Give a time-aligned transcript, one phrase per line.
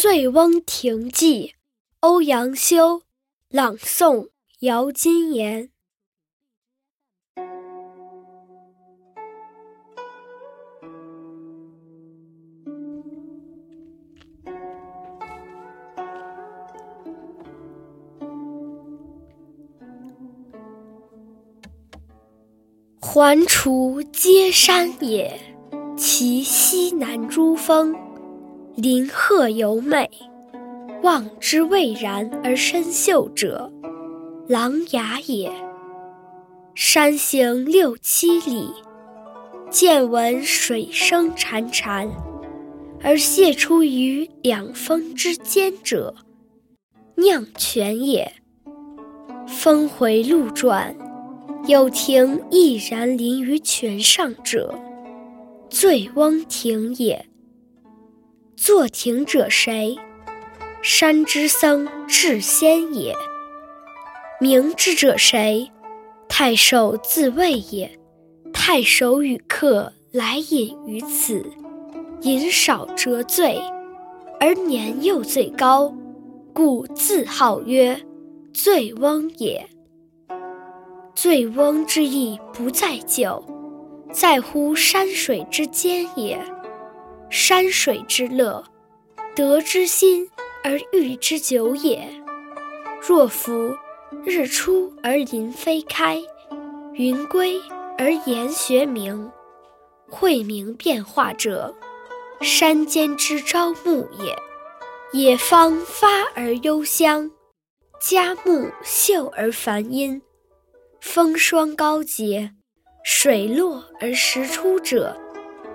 [0.00, 1.48] 醉翁亭记》
[2.00, 3.02] 欧阳修
[3.50, 4.30] 朗诵：
[4.60, 5.68] 姚金言。
[23.02, 25.38] 环滁皆山也，
[25.94, 27.94] 其西南诸峰，
[28.80, 30.10] 林壑尤美。
[31.02, 33.70] 望之蔚然而深秀者，
[34.48, 35.52] 琅琊也。
[36.74, 38.72] 山行六七里，
[39.70, 42.08] 渐闻水声潺潺，
[43.02, 46.14] 而泻出于两峰之间者，
[47.16, 48.32] 酿泉也。
[49.46, 50.96] 峰回路转。
[51.66, 54.74] 有亭翼然临于泉上者，
[55.68, 57.26] 醉翁亭也。
[58.62, 59.96] 作亭者谁？
[60.82, 63.14] 山之僧智仙也。
[64.38, 65.72] 鸣之者谁？
[66.28, 67.98] 太守自谓也。
[68.52, 71.42] 太守与客来饮于此，
[72.20, 73.58] 饮少辄醉，
[74.38, 75.94] 而年又最高，
[76.52, 77.98] 故自号曰
[78.52, 79.66] 醉翁也。
[81.14, 83.42] 醉翁之意不在酒，
[84.12, 86.38] 在乎山水之间也。
[87.42, 88.62] 山水之乐，
[89.34, 90.28] 得之心
[90.62, 92.06] 而寓之酒也。
[93.00, 93.74] 若夫
[94.26, 96.22] 日出而林霏开，
[96.92, 97.58] 云归
[97.96, 99.32] 而岩穴明，
[100.06, 101.74] 晦明变化者，
[102.42, 104.36] 山间之朝暮也。
[105.14, 107.30] 野芳发而幽香，
[107.98, 110.20] 佳木秀而繁阴。
[111.00, 112.52] 风霜高洁，
[113.02, 115.18] 水落而石出者，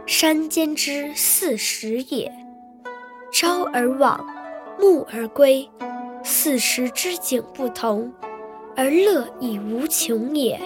[0.05, 2.31] 山间之四时也。
[3.31, 4.25] 朝而往，
[4.79, 5.69] 暮而归，
[6.23, 8.13] 四时之景不同，
[8.75, 10.59] 而乐亦无穷也。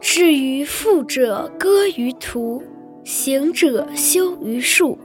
[0.00, 2.62] 至于富者歌于途，
[3.04, 4.98] 行者休于树，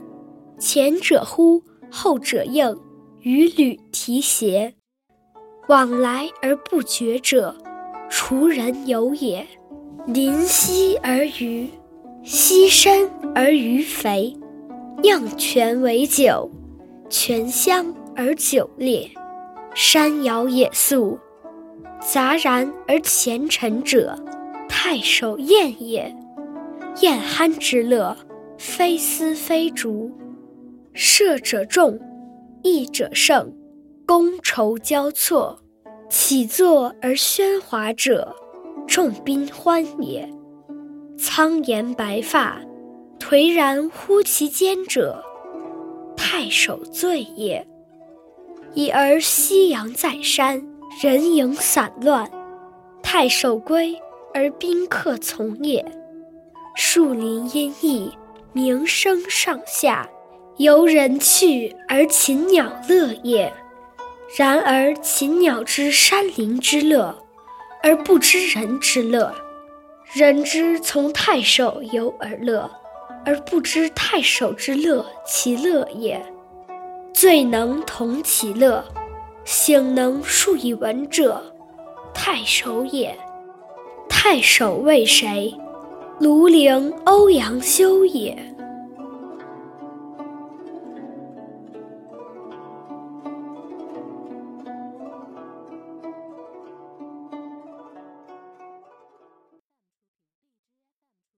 [0.58, 2.76] 前者呼，后者应，
[3.20, 4.74] 与履提携，
[5.68, 7.56] 往来而不绝者。
[8.10, 9.46] 滁人游也，
[10.06, 11.68] 临溪而渔，
[12.30, 14.36] 溪深而鱼肥，
[15.02, 16.50] 酿泉为酒，
[17.08, 19.08] 泉香而酒冽。
[19.74, 21.18] 山肴野宿，
[22.02, 24.14] 杂然而前陈者，
[24.68, 26.14] 太守宴也。
[27.00, 28.14] 宴酣之乐，
[28.58, 30.12] 非丝非竹，
[30.92, 31.98] 射者众，
[32.62, 33.50] 弈者胜，
[34.06, 35.58] 觥筹交错。
[36.10, 38.36] 起坐而喧哗者，
[38.86, 40.28] 众宾欢也；
[41.20, 42.60] 苍颜白发，
[43.18, 45.20] 颓然乎其间者，
[46.16, 47.66] 太守醉也。
[48.72, 50.64] 已而夕阳在山，
[51.02, 52.30] 人影散乱，
[53.02, 54.00] 太守归
[54.32, 55.84] 而宾客从也。
[56.76, 58.12] 树林阴翳，
[58.52, 60.08] 鸣声上下，
[60.58, 63.52] 游人去而禽鸟乐也。
[64.36, 67.18] 然而禽鸟知山林之乐，
[67.82, 69.32] 而不知人之乐；
[70.18, 72.68] 人之从太守游而乐，
[73.24, 76.20] 而不知太守之乐其乐也。
[77.14, 78.84] 醉能同其乐，
[79.44, 81.40] 醒能述以文者，
[82.12, 83.16] 太守也。
[84.08, 85.54] 太守谓谁？
[86.20, 88.36] 庐陵欧阳修也。